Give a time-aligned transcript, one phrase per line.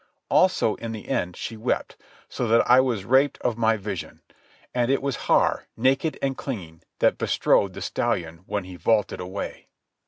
[0.29, 1.95] Also, in the end she wept,
[2.27, 4.23] so that I was raped of my vision,
[4.73, 9.67] and it was Har, naked and clinging, that bestrode the stallion when he vaulted away.